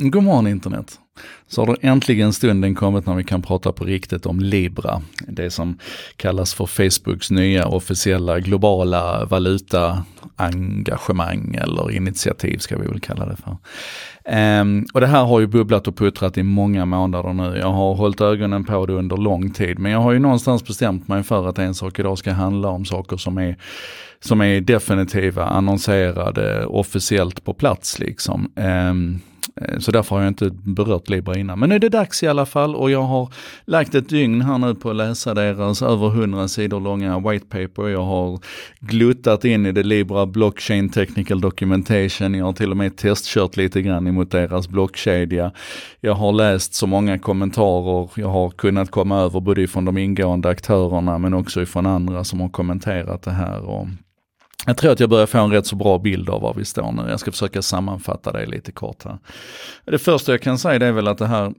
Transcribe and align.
God 0.00 0.22
morgon 0.22 0.46
internet! 0.46 0.98
Så 1.48 1.60
har 1.60 1.66
då 1.66 1.76
äntligen 1.80 2.32
stunden 2.32 2.74
kommit 2.74 3.06
när 3.06 3.14
vi 3.14 3.24
kan 3.24 3.42
prata 3.42 3.72
på 3.72 3.84
riktigt 3.84 4.26
om 4.26 4.40
Libra. 4.40 5.02
Det 5.28 5.50
som 5.50 5.78
kallas 6.16 6.54
för 6.54 6.66
Facebooks 6.66 7.30
nya 7.30 7.66
officiella 7.66 8.40
globala 8.40 9.24
valutaengagemang 9.24 11.58
eller 11.62 11.90
initiativ 11.90 12.58
ska 12.58 12.78
vi 12.78 12.86
väl 12.86 13.00
kalla 13.00 13.26
det 13.26 13.36
för. 13.36 13.56
Um, 14.60 14.86
och 14.94 15.00
det 15.00 15.06
här 15.06 15.24
har 15.24 15.40
ju 15.40 15.46
bubblat 15.46 15.88
och 15.88 15.96
puttrat 15.96 16.38
i 16.38 16.42
många 16.42 16.84
månader 16.84 17.32
nu. 17.32 17.58
Jag 17.58 17.72
har 17.72 17.94
hållit 17.94 18.20
ögonen 18.20 18.64
på 18.64 18.86
det 18.86 18.92
under 18.92 19.16
lång 19.16 19.50
tid 19.50 19.78
men 19.78 19.92
jag 19.92 20.00
har 20.00 20.12
ju 20.12 20.18
någonstans 20.18 20.66
bestämt 20.66 21.08
mig 21.08 21.22
för 21.22 21.48
att 21.48 21.58
en 21.58 21.74
sak 21.74 21.98
idag 21.98 22.18
ska 22.18 22.32
handla 22.32 22.68
om 22.68 22.84
saker 22.84 23.16
som 23.16 23.38
är 23.38 23.56
som 24.20 24.40
är 24.40 24.60
definitiva, 24.60 25.44
annonserade, 25.44 26.66
officiellt 26.66 27.44
på 27.44 27.54
plats 27.54 27.98
liksom. 27.98 28.52
Um, 28.56 29.20
Eh, 29.60 29.78
så 29.78 29.90
därför 29.90 30.16
har 30.16 30.22
jag 30.22 30.30
inte 30.30 30.50
berört 30.50 31.08
Libra 31.08 31.38
innan. 31.38 31.58
Men 31.58 31.68
nu 31.68 31.74
är 31.74 31.78
det 31.78 31.88
dags 31.88 32.22
i 32.22 32.26
alla 32.26 32.46
fall 32.46 32.76
och 32.76 32.90
jag 32.90 33.02
har 33.02 33.32
lagt 33.64 33.94
ett 33.94 34.08
dygn 34.08 34.42
här 34.42 34.58
nu 34.58 34.74
på 34.74 34.90
att 34.90 34.96
läsa 34.96 35.34
deras 35.34 35.82
över 35.82 36.08
100 36.08 36.48
sidor 36.48 36.80
långa 36.80 37.18
white 37.18 37.46
paper. 37.46 37.88
Jag 37.88 38.02
har 38.02 38.40
gluttat 38.80 39.44
in 39.44 39.66
i 39.66 39.72
det 39.72 39.82
Libra 39.82 40.26
Blockchain 40.26 40.88
Technical 40.88 41.40
Documentation. 41.40 42.34
Jag 42.34 42.44
har 42.44 42.52
till 42.52 42.70
och 42.70 42.76
med 42.76 42.96
testkört 42.96 43.56
lite 43.56 43.82
grann 43.82 44.06
emot 44.06 44.30
deras 44.30 44.68
blockkedja. 44.68 45.52
Jag 46.00 46.14
har 46.14 46.32
läst 46.32 46.74
så 46.74 46.86
många 46.86 47.18
kommentarer 47.18 48.10
jag 48.14 48.28
har 48.28 48.50
kunnat 48.50 48.90
komma 48.90 49.20
över 49.20 49.40
både 49.40 49.66
från 49.66 49.84
de 49.84 49.98
ingående 49.98 50.48
aktörerna 50.48 51.18
men 51.18 51.34
också 51.34 51.62
ifrån 51.62 51.86
andra 51.86 52.24
som 52.24 52.40
har 52.40 52.48
kommenterat 52.48 53.22
det 53.22 53.30
här. 53.30 53.60
Och 53.60 53.86
jag 54.68 54.76
tror 54.76 54.92
att 54.92 55.00
jag 55.00 55.10
börjar 55.10 55.26
få 55.26 55.38
en 55.38 55.50
rätt 55.50 55.66
så 55.66 55.76
bra 55.76 55.98
bild 55.98 56.30
av 56.30 56.42
var 56.42 56.54
vi 56.54 56.64
står 56.64 56.92
nu. 56.92 57.10
Jag 57.10 57.20
ska 57.20 57.30
försöka 57.30 57.62
sammanfatta 57.62 58.32
det 58.32 58.46
lite 58.46 58.72
kort 58.72 59.04
här. 59.04 59.18
Det 59.84 59.98
första 59.98 60.32
jag 60.32 60.42
kan 60.42 60.58
säga 60.58 60.78
det 60.78 60.86
är 60.86 60.92
väl 60.92 61.08
att 61.08 61.18
det 61.18 61.26
här, 61.26 61.54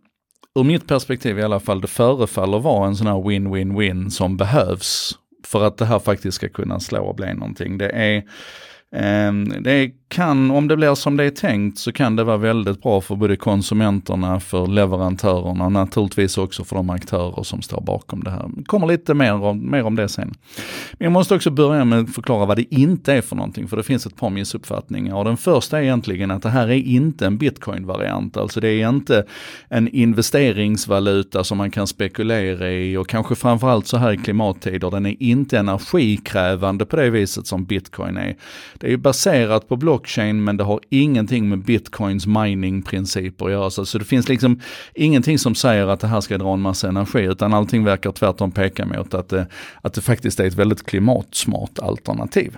ur 0.56 0.64
mitt 0.64 0.88
perspektiv 0.88 1.40
i 1.40 1.44
alla 1.44 1.60
fall, 1.60 1.82
det 1.82 1.88
förefaller 1.88 2.60
vara 2.60 2.88
en 2.88 2.96
sån 2.96 3.08
här 3.08 3.30
win-win-win 3.30 4.10
som 4.10 4.38
behövs 4.38 5.12
för 5.48 5.64
att 5.64 5.78
det 5.78 5.86
här 5.86 6.00
faktiskt 6.00 6.36
ska 6.36 6.50
kunna 6.50 6.80
slå 6.80 7.04
och 7.04 7.16
bli 7.16 7.34
någonting. 7.34 7.78
Det 7.78 7.90
är 7.90 8.18
eh, 8.96 9.34
det 9.62 9.92
kan, 10.10 10.52
om 10.52 10.68
det 10.68 10.78
blir 10.78 10.96
som 10.96 11.18
det 11.18 11.24
är 11.24 11.30
tänkt, 11.30 11.78
så 11.78 11.92
kan 11.92 12.16
det 12.16 12.24
vara 12.24 12.38
väldigt 12.38 12.82
bra 12.82 13.02
för 13.02 13.16
både 13.16 13.36
konsumenterna, 13.36 14.40
för 14.40 14.68
leverantörerna 14.68 15.66
och 15.66 15.72
naturligtvis 15.72 16.38
också 16.38 16.64
för 16.64 16.76
de 16.76 16.90
aktörer 16.90 17.44
som 17.44 17.62
står 17.62 17.82
bakom 17.82 18.24
det 18.24 18.32
här. 18.32 18.46
Det 18.56 18.64
kommer 18.64 18.88
lite 18.88 19.14
mer 19.14 19.34
om, 19.34 19.72
mer 19.72 19.84
om 19.84 19.96
det 19.96 20.10
sen. 20.10 20.34
Men 20.94 21.06
jag 21.06 21.12
måste 21.12 21.36
också 21.36 21.52
börja 21.52 21.86
med 21.86 22.00
att 22.00 22.14
förklara 22.16 22.46
vad 22.46 22.58
det 22.58 22.76
inte 22.76 23.14
är 23.14 23.22
för 23.22 23.36
någonting, 23.36 23.68
för 23.68 23.78
det 23.78 23.84
finns 23.84 24.06
ett 24.06 24.16
par 24.16 24.30
missuppfattningar. 24.30 25.16
Och 25.16 25.26
den 25.26 25.38
första 25.38 25.78
är 25.80 25.84
egentligen 25.84 26.32
att 26.32 26.44
det 26.44 26.50
här 26.50 26.68
är 26.68 26.84
inte 26.84 27.26
en 27.26 27.38
bitcoin-variant, 27.38 28.38
alltså 28.38 28.60
det 28.60 28.70
är 28.70 28.90
inte 28.90 29.26
en 29.68 29.88
investeringsvaluta 29.88 31.44
som 31.44 31.58
man 31.58 31.72
kan 31.72 31.88
spekulera 31.88 32.72
i 32.72 32.98
och 32.98 33.08
kanske 33.08 33.36
framförallt 33.36 33.88
så 33.88 33.98
här 33.98 34.12
i 34.12 34.18
klimattider, 34.18 34.92
den 34.92 35.06
är 35.06 35.16
inte 35.20 35.58
energikrävande 35.58 36.86
på 36.86 36.96
det 36.96 37.10
viset 37.10 37.48
som 37.48 37.66
bitcoin 37.66 38.18
är. 38.18 38.36
Det 38.78 38.94
är 38.94 38.98
baserat 38.98 39.68
på 39.68 39.76
blockchain 40.00 40.44
men 40.44 40.58
det 40.58 40.64
har 40.64 40.80
ingenting 40.90 41.50
med 41.50 41.60
bitcoins 41.60 42.28
miningprinciper 42.28 43.46
att 43.46 43.52
göra. 43.52 43.70
Så 43.70 43.98
det 43.98 44.06
finns 44.06 44.30
liksom 44.30 44.60
ingenting 44.94 45.40
som 45.40 45.56
säger 45.56 45.88
att 45.88 46.00
det 46.00 46.08
här 46.08 46.22
ska 46.22 46.38
dra 46.38 46.54
en 46.54 46.62
massa 46.62 46.88
energi 46.88 47.24
utan 47.24 47.54
allting 47.54 47.84
verkar 47.84 48.12
tvärtom 48.12 48.52
peka 48.52 48.86
mot 48.86 49.14
att 49.14 49.30
det, 49.30 49.48
att 49.82 49.94
det 49.94 50.02
faktiskt 50.02 50.40
är 50.40 50.46
ett 50.46 50.56
väldigt 50.56 50.86
klimatsmart 50.86 51.80
alternativ. 51.80 52.58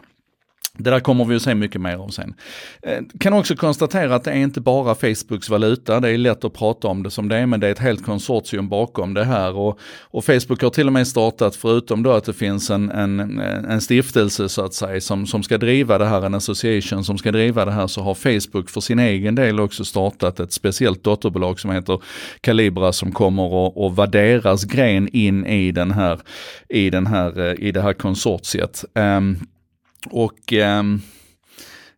Det 0.78 0.90
där 0.90 1.00
kommer 1.00 1.26
vi 1.26 1.36
att 1.36 1.42
se 1.42 1.56
mycket 1.56 1.82
mer 1.82 2.00
om 2.00 2.10
sen. 2.12 2.34
Eh, 2.82 3.00
kan 3.20 3.34
också 3.34 3.56
konstatera 3.56 4.16
att 4.16 4.24
det 4.24 4.32
är 4.32 4.36
inte 4.36 4.62
bara 4.62 4.96
Facebooks 4.96 5.50
valuta, 5.50 6.00
det 6.00 6.10
är 6.10 6.18
lätt 6.18 6.44
att 6.44 6.54
prata 6.54 6.88
om 6.88 7.04
det 7.04 7.12
som 7.12 7.28
det 7.28 7.38
är, 7.38 7.46
men 7.46 7.60
det 7.60 7.68
är 7.68 7.72
ett 7.72 7.80
helt 7.80 8.06
konsortium 8.06 8.70
bakom 8.70 9.14
det 9.14 9.24
här. 9.24 9.56
Och, 9.56 9.80
och 10.02 10.26
Facebook 10.26 10.62
har 10.62 10.70
till 10.70 10.88
och 10.88 10.94
med 10.94 11.08
startat, 11.08 11.56
förutom 11.56 12.04
då 12.04 12.12
att 12.12 12.26
det 12.26 12.34
finns 12.34 12.70
en, 12.70 12.92
en, 12.92 13.40
en 13.40 13.82
stiftelse 13.82 14.50
så 14.50 14.66
att 14.66 14.74
säga, 14.74 15.02
som, 15.02 15.28
som 15.28 15.44
ska 15.44 15.58
driva 15.58 15.98
det 15.98 16.06
här, 16.06 16.22
en 16.22 16.34
association 16.34 17.04
som 17.04 17.18
ska 17.18 17.32
driva 17.32 17.66
det 17.66 17.72
här, 17.72 17.88
så 17.88 18.02
har 18.02 18.14
Facebook 18.14 18.70
för 18.70 18.82
sin 18.82 19.00
egen 19.00 19.36
del 19.36 19.60
också 19.60 19.86
startat 19.86 20.40
ett 20.40 20.54
speciellt 20.54 21.04
dotterbolag 21.04 21.60
som 21.60 21.72
heter 21.72 22.02
Calibra 22.42 22.94
som 22.94 23.12
kommer 23.12 23.68
att, 23.68 23.78
att 23.78 23.98
vara 23.98 24.08
deras 24.08 24.64
gren 24.64 25.08
in 25.08 25.46
i 25.46 25.72
den 25.72 25.92
här, 25.92 26.20
i 26.70 26.90
den 26.90 27.08
här, 27.08 27.40
eh, 27.40 27.68
i 27.68 27.72
det 27.72 27.82
här 27.82 27.94
konsortiet. 27.94 28.86
Um, 28.96 29.40
och 30.10 30.54
ehm, 30.54 31.02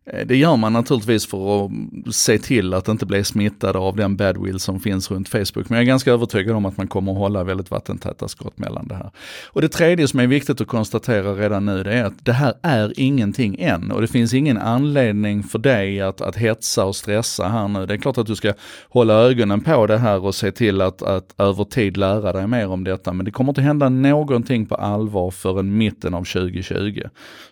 Eh, 0.06 0.26
det 0.26 0.36
gör 0.36 0.56
man 0.56 0.72
naturligtvis 0.72 1.26
för 1.26 1.64
att 1.64 1.70
se 2.14 2.38
till 2.38 2.74
att 2.74 2.88
inte 2.88 3.06
bli 3.06 3.24
smittad 3.24 3.76
av 3.76 3.96
den 3.96 4.16
badwill 4.16 4.60
som 4.60 4.80
finns 4.80 5.10
runt 5.10 5.28
Facebook. 5.28 5.68
Men 5.68 5.76
jag 5.76 5.80
är 5.82 5.86
ganska 5.86 6.12
övertygad 6.12 6.56
om 6.56 6.66
att 6.66 6.76
man 6.76 6.88
kommer 6.88 7.12
att 7.12 7.18
hålla 7.18 7.44
väldigt 7.44 7.70
vattentäta 7.70 8.28
skott 8.28 8.58
mellan 8.58 8.88
det 8.88 8.94
här. 8.94 9.10
Och 9.46 9.60
det 9.60 9.68
tredje 9.68 10.08
som 10.08 10.20
är 10.20 10.26
viktigt 10.26 10.60
att 10.60 10.68
konstatera 10.68 11.34
redan 11.34 11.66
nu, 11.66 11.82
det 11.82 11.92
är 11.92 12.04
att 12.04 12.24
det 12.24 12.32
här 12.32 12.54
är 12.62 12.92
ingenting 12.96 13.56
än. 13.58 13.90
Och 13.90 14.00
det 14.00 14.06
finns 14.06 14.34
ingen 14.34 14.58
anledning 14.58 15.42
för 15.42 15.58
dig 15.58 16.00
att, 16.00 16.20
att 16.20 16.36
hetsa 16.36 16.84
och 16.84 16.96
stressa 16.96 17.48
här 17.48 17.68
nu. 17.68 17.86
Det 17.86 17.94
är 17.94 17.98
klart 17.98 18.18
att 18.18 18.26
du 18.26 18.36
ska 18.36 18.52
hålla 18.88 19.14
ögonen 19.14 19.60
på 19.60 19.86
det 19.86 19.98
här 19.98 20.24
och 20.24 20.34
se 20.34 20.52
till 20.52 20.80
att, 20.80 21.02
att 21.02 21.34
över 21.38 21.64
tid 21.64 21.96
lära 21.96 22.32
dig 22.32 22.46
mer 22.46 22.68
om 22.68 22.84
detta. 22.84 23.12
Men 23.12 23.24
det 23.24 23.30
kommer 23.30 23.50
inte 23.50 23.62
hända 23.62 23.88
någonting 23.88 24.66
på 24.66 24.74
allvar 24.74 25.30
förrän 25.30 25.76
mitten 25.76 26.14
av 26.14 26.24
2020. 26.24 27.02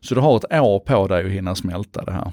Så 0.00 0.14
du 0.14 0.20
har 0.20 0.36
ett 0.36 0.60
år 0.60 0.78
på 0.78 1.08
dig 1.08 1.24
att 1.24 1.30
hinna 1.30 1.54
smälta 1.54 2.04
det 2.04 2.12
här. 2.12 2.32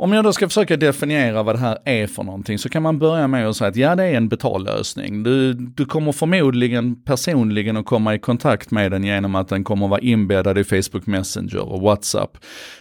Om 0.00 0.12
jag 0.12 0.24
då 0.24 0.32
ska 0.32 0.48
försöka 0.48 0.76
definiera 0.76 1.42
vad 1.42 1.54
det 1.54 1.58
här 1.58 1.78
är 1.84 2.06
för 2.06 2.22
någonting 2.22 2.58
så 2.58 2.68
kan 2.68 2.82
man 2.82 2.98
börja 2.98 3.28
med 3.28 3.48
att 3.48 3.56
säga 3.56 3.68
att 3.68 3.76
ja, 3.76 3.96
det 3.96 4.04
är 4.04 4.14
en 4.14 4.28
betallösning. 4.28 5.22
Du, 5.22 5.52
du 5.52 5.84
kommer 5.84 6.12
förmodligen 6.12 7.02
personligen 7.02 7.76
att 7.76 7.86
komma 7.86 8.14
i 8.14 8.18
kontakt 8.18 8.70
med 8.70 8.90
den 8.90 9.04
genom 9.04 9.34
att 9.34 9.48
den 9.48 9.64
kommer 9.64 9.86
att 9.86 9.90
vara 9.90 10.00
inbäddad 10.00 10.58
i 10.58 10.64
Facebook 10.64 11.06
Messenger 11.06 11.58
och 11.58 11.80
WhatsApp. 11.80 12.38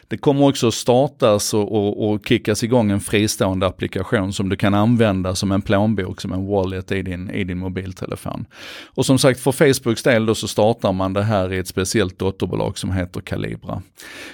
Det 0.10 0.18
kommer 0.18 0.48
också 0.48 0.72
startas 0.72 1.54
och, 1.54 1.72
och, 1.72 2.10
och 2.10 2.28
kickas 2.28 2.64
igång 2.64 2.92
en 2.92 3.00
fristående 3.00 3.68
applikation 3.68 4.34
som 4.34 4.50
du 4.50 4.56
kan 4.56 4.74
använda 4.74 5.36
som 5.36 5.52
en 5.52 5.62
plånbok, 5.62 6.22
som 6.22 6.34
en 6.34 6.48
wallet 6.48 6.92
i 6.92 7.02
din, 7.02 7.30
i 7.30 7.44
din 7.44 7.58
mobiltelefon. 7.58 8.46
Och 8.86 9.06
som 9.06 9.20
sagt, 9.20 9.40
för 9.40 9.52
Facebooks 9.52 10.04
del 10.04 10.26
då 10.26 10.36
så 10.36 10.48
startar 10.48 10.92
man 10.92 11.14
det 11.14 11.24
här 11.24 11.54
i 11.54 11.58
ett 11.58 11.68
speciellt 11.68 12.20
dotterbolag 12.20 12.78
som 12.78 12.92
heter 12.92 13.22
Calibra. 13.22 13.82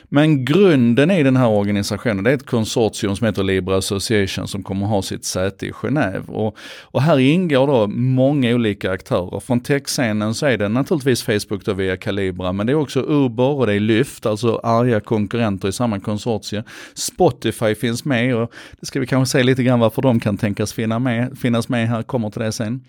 Men 0.04 0.46
grunden 0.46 1.12
i 1.12 1.24
den 1.24 1.38
här 1.38 1.50
organisationen, 1.50 2.24
det 2.24 2.30
är 2.30 2.36
ett 2.36 2.46
konsortium 2.74 3.16
som 3.16 3.26
heter 3.26 3.44
Libra 3.44 3.78
Association 3.78 4.48
som 4.48 4.64
kommer 4.64 4.86
ha 4.88 5.02
sitt 5.02 5.26
säte 5.26 5.66
i 5.66 5.72
Genève. 5.72 6.30
Och, 6.30 6.58
och 6.82 7.02
här 7.02 7.20
ingår 7.20 7.68
då 7.68 7.88
många 7.88 8.54
olika 8.54 8.92
aktörer. 8.92 9.40
Från 9.40 9.60
techscenen 9.60 10.34
så 10.34 10.46
är 10.46 10.58
det 10.58 10.70
naturligtvis 10.70 11.24
Facebook 11.24 11.66
då 11.66 11.74
via 11.74 11.98
Calibra, 11.98 12.54
men 12.54 12.68
det 12.68 12.74
är 12.74 12.78
också 12.78 13.00
Uber 13.00 13.50
och 13.50 13.68
det 13.68 13.74
är 13.74 13.80
Lyft, 13.80 14.26
alltså 14.26 14.60
arga 14.64 15.00
konkurrenter 15.00 15.68
i 15.68 15.72
samma 15.72 16.00
konsortie. 16.00 16.64
Spotify 16.94 17.76
finns 17.76 18.06
med 18.06 18.36
och 18.36 18.52
det 18.80 18.86
ska 18.86 19.00
vi 19.00 19.08
kanske 19.08 19.38
se 19.38 19.44
lite 19.44 19.64
grann 19.64 19.80
varför 19.80 20.02
de 20.02 20.20
kan 20.20 20.38
tänkas 20.38 20.74
finnas 20.74 21.70
med 21.70 21.90
här, 21.90 22.04
kommer 22.04 22.30
till 22.30 22.42
det 22.42 22.52
sen. 22.52 22.82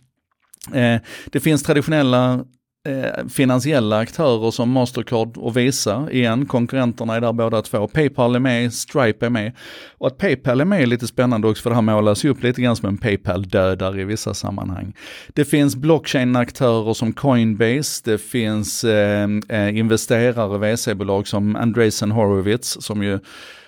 Eh, 0.73 1.01
det 1.27 1.41
finns 1.41 1.63
traditionella 1.63 2.45
eh, 2.85 3.27
finansiella 3.29 3.99
aktörer 3.99 4.51
som 4.51 4.71
Mastercard 4.71 5.37
och 5.37 5.57
Visa, 5.57 6.09
igen 6.11 6.47
konkurrenterna 6.47 7.15
är 7.15 7.21
där 7.21 7.33
båda 7.33 7.63
två. 7.63 7.89
Paypal 7.89 8.35
är 8.35 8.41
med, 8.41 8.73
Stripe 8.73 9.27
är 9.27 9.31
med. 9.31 9.53
Och 9.99 10.07
att 10.07 10.19
Paypal 10.19 10.61
är 10.61 10.65
med 10.65 10.83
är 10.83 10.87
lite 10.87 11.07
spännande 11.07 11.49
också 11.49 11.63
för 11.63 11.71
det 11.71 11.77
här 11.77 11.83
målas 11.83 12.25
ju 12.25 12.29
upp 12.29 12.43
lite 12.43 12.63
grann 12.63 12.77
som 12.77 12.89
en 12.89 12.99
Paypal-dödare 12.99 14.01
i 14.01 14.05
vissa 14.05 14.35
sammanhang. 14.35 14.93
Det 15.29 15.45
finns 15.45 15.77
blockchain-aktörer 15.77 16.95
som 16.95 17.13
Coinbase, 17.13 18.03
det 18.05 18.19
finns 18.19 18.85
eh, 18.85 19.29
eh 19.49 19.79
investerare, 19.79 20.59
VC-bolag 20.59 21.29
som 21.29 21.57
Andreessen 21.57 22.11
Horowitz 22.11 22.77
som 22.81 23.03
ju 23.03 23.19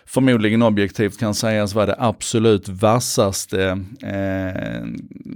förmodligen 0.06 0.62
objektivt 0.62 1.18
kan 1.18 1.34
sägas 1.34 1.74
vara 1.74 1.86
det 1.86 1.96
absolut 1.98 2.68
vassaste 2.68 3.80
eh, 4.02 4.84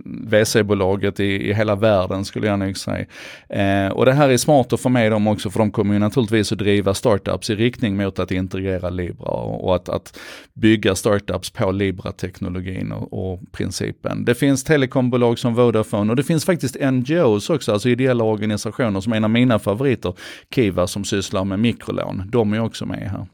VC-bolaget 0.05 1.21
i, 1.21 1.25
i 1.25 1.53
hela 1.53 1.75
världen 1.75 2.25
skulle 2.25 2.47
jag 2.47 2.59
nog 2.59 2.77
säga. 2.77 3.07
Eh, 3.49 3.93
och 3.93 4.07
det 4.07 4.13
här 4.13 4.29
är 4.29 4.37
smart 4.37 4.73
att 4.73 4.81
få 4.81 4.89
med 4.89 5.13
dem 5.13 5.27
också 5.27 5.51
för 5.51 5.59
de 5.59 5.71
kommer 5.71 5.95
ju 5.95 6.01
naturligtvis 6.01 6.53
att 6.53 6.59
driva 6.59 6.95
startups 6.95 7.51
i 7.51 7.55
riktning 7.55 7.97
mot 7.97 8.19
att 8.19 8.31
integrera 8.31 8.91
Libra 8.91 9.31
och, 9.31 9.65
och 9.65 9.77
att, 9.77 9.89
att 9.89 10.19
bygga 10.55 10.95
startups 10.95 11.51
på 11.51 11.71
Libra-teknologin 11.71 12.93
och, 12.93 13.33
och, 13.33 13.41
principen. 13.53 14.25
Det 14.25 14.35
finns 14.35 14.65
telekombolag 14.65 15.39
som 15.39 15.55
Vodafone 15.55 16.11
och 16.11 16.17
det 16.17 16.23
finns 16.23 16.45
faktiskt 16.45 16.77
NGOs 16.81 17.51
också, 17.51 17.73
alltså 17.73 17.89
ideella 17.89 18.25
organisationer 18.25 19.01
som 19.01 19.13
är 19.13 19.17
en 19.17 19.25
av 19.25 19.31
mina 19.31 19.59
favoriter, 19.59 20.15
Kiva 20.55 20.87
som 20.87 21.05
sysslar 21.05 21.45
med 21.45 21.59
mikrolån. 21.59 22.23
De 22.33 22.53
är 22.53 22.61
också 22.61 22.87
med 22.87 23.11
här. 23.11 23.27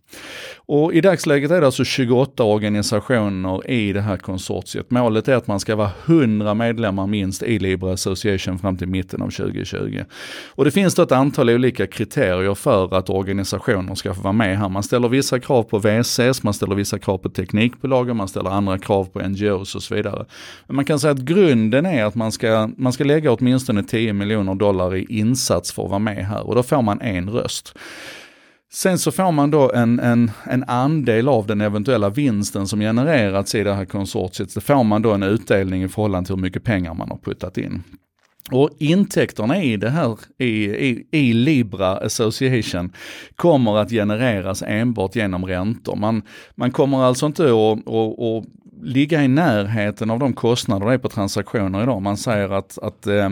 Och 0.68 0.94
i 0.94 1.00
dagsläget 1.00 1.50
är 1.50 1.60
det 1.60 1.66
alltså 1.66 1.84
28 1.84 2.44
organisationer 2.44 3.70
i 3.70 3.92
det 3.92 4.00
här 4.00 4.16
konsortiet. 4.16 4.90
Målet 4.90 5.28
är 5.28 5.34
att 5.34 5.46
man 5.46 5.60
ska 5.60 5.76
vara 5.76 5.90
100 6.06 6.54
medlemmar 6.54 7.06
minst 7.06 7.42
i 7.42 7.58
Libra 7.58 7.92
Association 7.92 8.58
fram 8.58 8.76
till 8.76 8.88
mitten 8.88 9.22
av 9.22 9.30
2020. 9.30 10.04
Och 10.48 10.64
det 10.64 10.70
finns 10.70 10.94
då 10.94 11.02
ett 11.02 11.12
antal 11.12 11.50
olika 11.50 11.86
kriterier 11.86 12.54
för 12.54 12.94
att 12.94 13.10
organisationer 13.10 13.94
ska 13.94 14.14
få 14.14 14.22
vara 14.22 14.32
med 14.32 14.58
här. 14.58 14.68
Man 14.68 14.82
ställer 14.82 15.08
vissa 15.08 15.40
krav 15.40 15.62
på 15.62 15.78
VCs, 15.78 16.42
man 16.42 16.54
ställer 16.54 16.74
vissa 16.74 16.98
krav 16.98 17.18
på 17.18 17.28
teknikbolagen, 17.28 18.16
man 18.16 18.28
ställer 18.28 18.50
andra 18.50 18.78
krav 18.78 19.04
på 19.04 19.28
NGOs 19.28 19.74
och 19.74 19.82
så 19.82 19.94
vidare. 19.94 20.26
Men 20.66 20.76
man 20.76 20.84
kan 20.84 21.00
säga 21.00 21.12
att 21.12 21.18
grunden 21.18 21.86
är 21.86 22.04
att 22.04 22.14
man 22.14 22.32
ska, 22.32 22.70
man 22.76 22.92
ska 22.92 23.04
lägga 23.04 23.32
åtminstone 23.32 23.82
10 23.82 24.12
miljoner 24.12 24.54
dollar 24.54 24.96
i 24.96 25.06
insats 25.08 25.72
för 25.72 25.84
att 25.84 25.90
vara 25.90 25.98
med 25.98 26.26
här 26.26 26.46
och 26.46 26.54
då 26.54 26.62
får 26.62 26.82
man 26.82 27.00
en 27.00 27.30
röst. 27.30 27.74
Sen 28.72 28.98
så 28.98 29.12
får 29.12 29.32
man 29.32 29.50
då 29.50 29.72
en, 29.72 30.00
en, 30.00 30.30
en 30.44 30.64
andel 30.64 31.28
av 31.28 31.46
den 31.46 31.60
eventuella 31.60 32.10
vinsten 32.10 32.68
som 32.68 32.80
genererats 32.80 33.54
i 33.54 33.62
det 33.62 33.74
här 33.74 33.84
konsortiet. 33.84 34.50
Så 34.50 34.60
får 34.60 34.84
man 34.84 35.02
då 35.02 35.12
en 35.12 35.22
utdelning 35.22 35.82
i 35.82 35.88
förhållande 35.88 36.26
till 36.26 36.34
hur 36.34 36.42
mycket 36.42 36.64
pengar 36.64 36.94
man 36.94 37.10
har 37.10 37.18
puttat 37.18 37.58
in. 37.58 37.82
Och 38.50 38.70
intäkterna 38.78 39.62
i 39.62 39.76
det 39.76 39.90
här, 39.90 40.18
i, 40.38 40.64
i, 40.64 41.06
i, 41.10 41.32
Libra 41.32 41.96
Association, 41.96 42.92
kommer 43.36 43.76
att 43.76 43.90
genereras 43.90 44.62
enbart 44.66 45.16
genom 45.16 45.46
räntor. 45.46 45.96
Man, 45.96 46.22
man 46.54 46.70
kommer 46.70 47.04
alltså 47.04 47.26
inte 47.26 47.44
att, 47.44 47.88
att, 47.88 48.18
att 48.20 48.44
ligga 48.82 49.25
i 49.25 49.28
närheten 49.28 50.11
av 50.11 50.19
de 50.19 50.32
kostnader 50.32 50.87
det 50.87 50.93
är 50.93 50.99
på 50.99 51.08
transaktioner 51.08 51.82
idag. 51.82 52.02
Man 52.02 52.17
säger 52.17 52.52
att, 52.52 52.78
att 52.78 53.06
eh, 53.06 53.31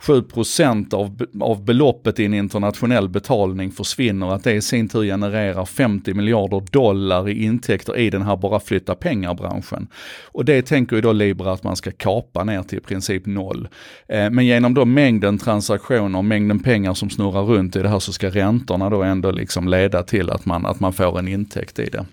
7% 0.00 0.94
av, 0.94 1.26
av 1.40 1.64
beloppet 1.64 2.20
i 2.20 2.24
en 2.24 2.34
internationell 2.34 3.08
betalning 3.08 3.70
försvinner, 3.70 4.34
att 4.34 4.44
det 4.44 4.52
i 4.52 4.62
sin 4.62 4.88
tur 4.88 5.02
genererar 5.02 5.64
50 5.64 6.14
miljarder 6.14 6.62
dollar 6.70 7.28
i 7.28 7.44
intäkter 7.44 7.96
i 7.96 8.10
den 8.10 8.22
här 8.22 8.36
bara 8.36 8.60
flytta 8.60 8.94
pengar-branschen. 8.94 9.88
Och 10.24 10.44
det 10.44 10.62
tänker 10.62 10.96
ju 10.96 11.02
då 11.02 11.12
Libra 11.12 11.52
att 11.52 11.64
man 11.64 11.76
ska 11.76 11.90
kapa 11.90 12.44
ner 12.44 12.62
till 12.62 12.78
i 12.78 12.80
princip 12.80 13.26
noll. 13.26 13.68
Eh, 14.08 14.30
men 14.30 14.46
genom 14.46 14.74
då 14.74 14.84
mängden 14.84 15.38
transaktioner, 15.38 16.22
mängden 16.22 16.58
pengar 16.58 16.94
som 16.94 17.10
snurrar 17.10 17.42
runt 17.42 17.76
i 17.76 17.82
det 17.82 17.88
här 17.88 17.98
så 17.98 18.12
ska 18.12 18.30
räntorna 18.30 18.90
då 18.90 19.02
ändå 19.02 19.30
liksom 19.30 19.68
leda 19.68 20.02
till 20.02 20.30
att 20.30 20.46
man, 20.46 20.66
att 20.66 20.80
man 20.80 20.92
får 20.92 21.18
en 21.18 21.28
intäkt 21.28 21.78
i 21.78 21.86
det. 21.86 22.06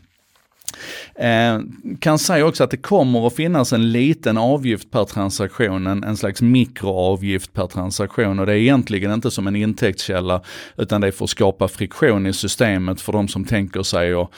Eh, 1.16 1.60
kan 2.00 2.20
säga 2.20 2.46
också 2.46 2.64
att 2.64 2.72
det 2.72 2.78
kommer 2.78 3.28
att 3.28 3.36
finnas 3.36 3.74
en 3.74 3.92
liten 3.92 4.38
avgift 4.38 4.92
per 4.92 5.06
transaktion, 5.06 5.88
en, 5.88 6.04
en 6.04 6.18
slags 6.18 6.42
mikroavgift 6.42 7.54
per 7.54 7.68
transaktion 7.68 8.40
och 8.40 8.46
det 8.46 8.52
är 8.52 8.58
egentligen 8.58 9.12
inte 9.12 9.32
som 9.32 9.48
en 9.48 9.56
intäktskälla 9.56 10.42
utan 10.78 11.02
det 11.02 11.08
är 11.08 11.12
för 11.12 11.24
att 11.24 11.30
skapa 11.30 11.68
friktion 11.68 12.28
i 12.28 12.34
systemet 12.34 13.02
för 13.02 13.14
de 13.14 13.28
som 13.28 13.46
tänker 13.46 13.84
sig 13.84 14.14
att, 14.14 14.30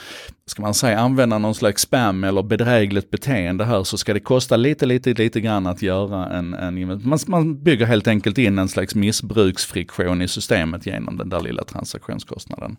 ska 0.46 0.62
man 0.62 0.74
säga 0.74 0.98
använda 0.98 1.38
någon 1.38 1.54
slags 1.54 1.82
spam 1.82 2.24
eller 2.24 2.42
bedrägligt 2.42 3.10
beteende 3.10 3.64
här 3.64 3.84
så 3.84 3.98
ska 3.98 4.14
det 4.14 4.20
kosta 4.20 4.56
lite, 4.56 4.86
lite, 4.86 5.14
lite 5.14 5.40
grann 5.40 5.66
att 5.66 5.82
göra 5.82 6.26
en, 6.26 6.54
en 6.54 7.08
man, 7.08 7.18
man 7.26 7.62
bygger 7.62 7.86
helt 7.86 8.08
enkelt 8.08 8.38
in 8.38 8.58
en 8.58 8.68
slags 8.68 8.94
missbruksfriktion 8.94 10.22
i 10.22 10.28
systemet 10.28 10.86
genom 10.86 11.16
den 11.16 11.28
där 11.28 11.40
lilla 11.40 11.64
transaktionskostnaden. 11.64 12.76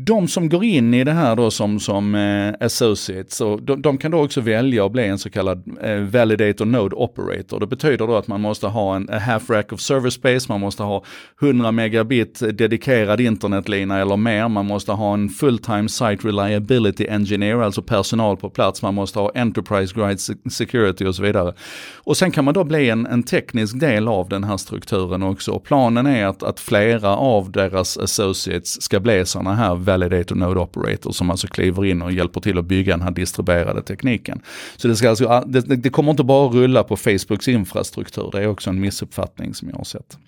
De 0.00 0.28
som 0.28 0.48
går 0.48 0.64
in 0.64 0.94
i 0.94 1.04
det 1.04 1.12
här 1.12 1.36
då 1.36 1.50
som, 1.50 1.80
som 1.80 2.14
eh, 2.14 2.66
associates, 2.66 3.40
och 3.40 3.62
de, 3.62 3.82
de, 3.82 3.98
kan 3.98 4.10
då 4.10 4.24
också 4.24 4.40
välja 4.40 4.86
att 4.86 4.92
bli 4.92 5.06
en 5.06 5.18
så 5.18 5.30
kallad 5.30 5.62
eh, 5.82 5.96
validator 5.96 6.64
node 6.64 6.96
operator. 6.96 7.60
Det 7.60 7.66
betyder 7.66 8.06
då 8.06 8.16
att 8.16 8.28
man 8.28 8.40
måste 8.40 8.66
ha 8.66 8.96
en 8.96 9.08
half 9.08 9.50
rack 9.50 9.72
of 9.72 9.80
service 9.80 10.14
space, 10.14 10.46
man 10.48 10.60
måste 10.60 10.82
ha 10.82 11.04
100 11.42 11.72
megabit 11.72 12.42
dedikerad 12.58 13.20
internetlina 13.20 13.98
eller 13.98 14.16
mer, 14.16 14.48
man 14.48 14.66
måste 14.66 14.92
ha 14.92 15.14
en 15.14 15.28
full-time 15.28 15.88
site 15.88 16.28
reliability 16.28 17.06
engineer, 17.06 17.62
alltså 17.62 17.82
personal 17.82 18.36
på 18.36 18.50
plats, 18.50 18.82
man 18.82 18.94
måste 18.94 19.18
ha 19.18 19.32
enterprise 19.34 19.94
grade 19.94 20.18
security 20.50 21.04
och 21.04 21.14
så 21.14 21.22
vidare. 21.22 21.54
Och 21.96 22.16
sen 22.16 22.30
kan 22.30 22.44
man 22.44 22.54
då 22.54 22.64
bli 22.64 22.90
en, 22.90 23.06
en 23.06 23.22
teknisk 23.22 23.80
del 23.80 24.08
av 24.08 24.28
den 24.28 24.44
här 24.44 24.56
strukturen 24.56 25.22
också. 25.22 25.52
Och 25.52 25.64
planen 25.64 26.06
är 26.06 26.26
att, 26.26 26.42
att 26.42 26.60
flera 26.60 27.16
av 27.16 27.52
deras 27.52 27.98
associates 27.98 28.82
ska 28.82 29.00
bli 29.00 29.26
sådana 29.26 29.54
här 29.54 29.87
Validator 29.88 30.36
Node 30.36 30.60
Operator 30.60 31.12
som 31.12 31.30
alltså 31.30 31.46
kliver 31.46 31.84
in 31.84 32.02
och 32.02 32.12
hjälper 32.12 32.40
till 32.40 32.58
att 32.58 32.64
bygga 32.64 32.92
den 32.92 33.02
här 33.02 33.10
distribuerade 33.10 33.82
tekniken. 33.82 34.40
Så 34.76 34.88
det, 34.88 34.96
ska 34.96 35.08
alltså, 35.08 35.44
det, 35.46 35.60
det 35.60 35.90
kommer 35.90 36.10
inte 36.10 36.24
bara 36.24 36.48
rulla 36.48 36.84
på 36.84 36.96
Facebooks 36.96 37.48
infrastruktur, 37.48 38.28
det 38.32 38.42
är 38.42 38.46
också 38.46 38.70
en 38.70 38.80
missuppfattning 38.80 39.54
som 39.54 39.68
jag 39.68 39.76
har 39.76 39.84
sett. 39.84 40.18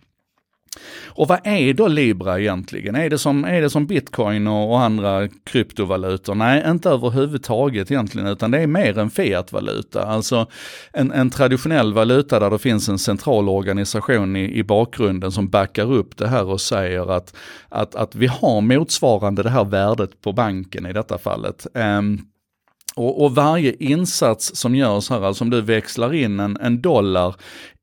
Och 1.05 1.29
vad 1.29 1.41
är 1.45 1.75
då 1.75 1.89
Libra 1.89 2.41
egentligen? 2.41 2.95
Är 2.95 3.11
det 3.11 3.19
som, 3.19 3.45
är 3.45 3.61
det 3.61 3.71
som 3.71 3.87
bitcoin 3.87 4.47
och, 4.47 4.71
och 4.71 4.81
andra 4.81 5.29
kryptovalutor? 5.29 6.35
Nej, 6.35 6.65
inte 6.67 6.91
överhuvudtaget 6.91 7.91
egentligen, 7.91 8.29
utan 8.29 8.51
det 8.51 8.59
är 8.59 8.67
mer 8.67 8.99
en 8.99 9.11
fiatvaluta. 9.11 10.03
Alltså 10.03 10.47
en, 10.93 11.13
en 11.13 11.31
traditionell 11.31 11.95
valuta 11.95 12.41
där 12.41 12.51
det 12.51 12.59
finns 12.59 12.89
en 12.89 12.99
central 12.99 13.49
organisation 13.49 14.37
i, 14.37 14.59
i 14.59 14.63
bakgrunden 14.63 15.33
som 15.33 15.49
backar 15.49 15.93
upp 15.93 16.17
det 16.17 16.29
här 16.29 16.45
och 16.45 16.61
säger 16.61 17.13
att, 17.13 17.37
att, 17.69 17.95
att 17.95 18.15
vi 18.15 18.27
har 18.27 18.61
motsvarande 18.61 19.43
det 19.43 19.51
här 19.51 19.65
värdet 19.65 20.21
på 20.21 20.33
banken 20.33 20.87
i 20.87 20.93
detta 20.93 21.19
fallet. 21.19 21.67
Um, 21.75 22.27
och, 22.95 23.25
och, 23.25 23.35
varje 23.35 23.75
insats 23.79 24.57
som 24.57 24.75
görs 24.75 25.11
här, 25.11 25.23
alltså 25.23 25.45
om 25.45 25.51
du 25.51 25.61
växlar 25.61 26.15
in 26.15 26.41
en, 26.41 26.57
en 26.61 26.81
dollar 26.81 27.35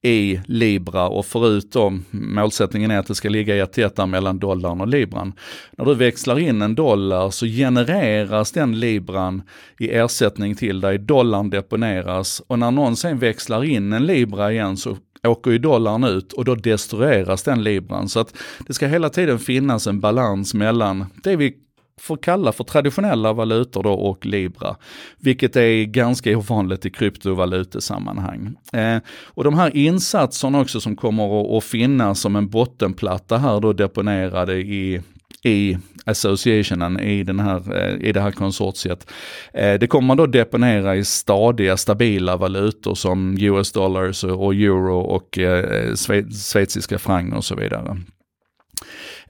i 0.02 0.42
Libra 0.46 1.08
och 1.08 1.26
förutom 1.26 2.06
målsättningen 2.12 2.92
är 2.92 3.00
att 3.00 3.08
det 3.08 3.16
ska 3.16 3.30
ligga 3.30 3.56
i 3.56 3.60
ett 3.60 4.08
mellan 4.08 4.40
dollarn 4.40 4.82
och 4.82 4.88
libran. 4.88 5.34
När 5.78 5.86
du 5.86 5.96
växlar 5.96 6.40
in 6.40 6.62
en 6.62 6.76
dollar 6.76 7.30
så 7.30 7.46
genereras 7.46 8.52
den 8.52 8.80
libran 8.80 9.42
i 9.80 9.90
ersättning 9.90 10.56
till 10.56 10.82
dig, 10.82 10.98
dollarn 10.98 11.50
deponeras 11.50 12.42
och 12.48 12.60
när 12.60 12.72
någon 12.72 12.96
sen 12.96 13.20
växlar 13.20 13.64
in 13.64 13.94
en 13.94 14.06
libra 14.06 14.52
igen 14.52 14.78
så 14.78 14.98
åker 15.24 15.52
ju 15.52 15.58
dollarn 15.58 16.04
ut 16.04 16.34
och 16.34 16.46
då 16.46 16.56
destrueras 16.56 17.44
den 17.44 17.64
libran. 17.64 18.10
Så 18.10 18.20
att 18.20 18.38
det 18.68 18.74
ska 18.74 18.88
hela 18.88 19.10
tiden 19.10 19.40
finnas 19.40 19.88
en 19.88 20.00
balans 20.00 20.54
mellan 20.54 21.06
det 21.24 21.36
vi 21.36 21.54
får 22.00 22.18
kalla 22.18 22.52
för 22.52 22.64
traditionella 22.64 23.34
valutor 23.34 23.84
då 23.84 23.94
och 23.94 24.26
Libra, 24.26 24.76
vilket 25.20 25.56
är 25.56 25.84
ganska 25.84 26.38
ovanligt 26.38 26.86
i 26.86 26.90
kryptovalutesammanhang. 26.90 28.56
Eh, 28.74 28.98
och 29.24 29.44
de 29.44 29.54
här 29.54 29.76
insatserna 29.78 30.62
också 30.62 30.82
som 30.82 30.96
kommer 30.96 31.58
att 31.58 31.64
finnas 31.64 32.20
som 32.20 32.36
en 32.36 32.50
bottenplatta 32.50 33.38
här 33.38 33.60
då 33.60 33.74
deponerade 33.74 34.54
i 34.54 35.02
i 35.44 35.78
associationen, 36.06 37.00
i, 37.00 37.24
den 37.24 37.40
här, 37.40 37.78
eh, 37.78 38.08
i 38.10 38.12
det 38.12 38.22
här 38.22 38.32
konsortiet. 38.32 39.12
Eh, 39.54 39.74
det 39.74 39.88
kommer 39.88 40.08
man 40.08 40.18
då 40.18 40.26
deponera 40.26 40.96
i 40.96 41.06
stadiga, 41.06 41.78
stabila 41.78 42.38
valutor 42.38 42.96
som 42.96 43.38
US 43.40 43.72
dollars 43.72 44.24
och 44.24 44.54
euro 44.54 45.00
och 45.00 45.38
eh, 45.38 45.96
schweiziska 45.96 47.00
franc 47.00 47.36
och 47.36 47.46
så 47.46 47.56
vidare. 47.56 47.98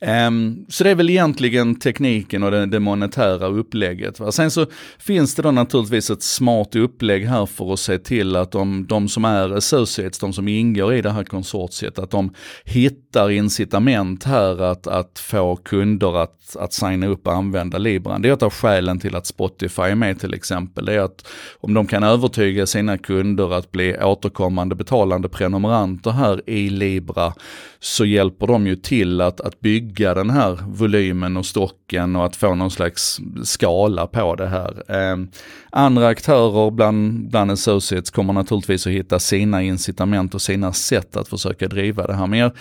Um, 0.01 0.65
så 0.69 0.83
det 0.83 0.89
är 0.89 0.95
väl 0.95 1.09
egentligen 1.09 1.79
tekniken 1.79 2.44
och 2.44 2.51
det, 2.51 2.65
det 2.65 2.79
monetära 2.79 3.47
upplägget. 3.47 4.19
Va? 4.19 4.31
Sen 4.31 4.51
så 4.51 4.65
finns 4.99 5.35
det 5.35 5.41
då 5.41 5.51
naturligtvis 5.51 6.09
ett 6.09 6.23
smart 6.23 6.75
upplägg 6.75 7.25
här 7.25 7.45
för 7.45 7.73
att 7.73 7.79
se 7.79 7.97
till 7.97 8.35
att 8.35 8.51
de, 8.51 8.85
de 8.88 9.09
som 9.09 9.25
är 9.25 9.49
associates, 9.49 10.19
de 10.19 10.33
som 10.33 10.48
ingår 10.48 10.93
i 10.93 11.01
det 11.01 11.12
här 11.12 11.24
konsortiet, 11.24 12.00
att 12.00 12.12
de 12.12 12.33
hittar 12.65 13.29
incitament 13.29 14.24
här 14.24 14.62
att, 14.62 14.88
att 14.88 15.19
få 15.19 15.55
kunder 15.55 16.24
att, 16.24 16.55
att 16.55 16.74
signa 16.74 17.07
upp 17.07 17.27
och 17.27 17.33
använda 17.33 17.77
Libran. 17.77 18.22
Det 18.22 18.29
är 18.29 18.33
ett 18.33 18.43
av 18.43 18.53
skälen 18.53 19.00
till 19.00 19.15
att 19.15 19.25
Spotify 19.25 19.81
är 19.81 19.95
med 19.95 20.19
till 20.19 20.33
exempel. 20.33 20.86
Det 20.86 20.93
är 20.93 21.00
att 21.00 21.27
om 21.60 21.74
de 21.74 21.88
kan 21.88 22.03
övertyga 22.03 22.65
sina 22.65 22.98
kunder 22.98 23.53
att 23.53 23.72
bli 23.72 23.98
återkommande 23.98 24.75
betalande 24.75 25.29
prenumeranter 25.29 26.12
här 26.12 26.50
i 26.50 26.69
Libra 26.69 27.33
så 27.79 28.05
hjälper 28.05 28.48
de 28.48 28.67
ju 28.67 28.75
till 28.75 29.22
att, 29.22 29.41
att 29.41 29.60
bygga 29.60 29.87
den 29.96 30.29
här 30.29 30.60
volymen 30.67 31.38
och 31.38 31.46
stocken 31.46 32.15
och 32.15 32.25
att 32.25 32.36
få 32.36 32.56
någon 32.56 32.72
slags 32.72 33.20
skala 33.44 34.08
på 34.08 34.36
det 34.36 34.48
här. 34.48 34.91
Ehm, 34.91 35.27
andra 35.70 36.08
aktörer 36.08 36.72
bland, 36.72 37.29
bland 37.29 37.51
associates 37.51 38.10
kommer 38.10 38.34
naturligtvis 38.34 38.88
att 38.88 38.94
hitta 38.94 39.20
sina 39.20 39.63
incitament 39.63 40.36
och 40.36 40.41
sina 40.41 40.74
sätt 40.74 41.17
att 41.17 41.27
försöka 41.27 41.67
driva 41.67 42.08
det 42.08 42.13
här. 42.13 42.27
Men 42.27 42.51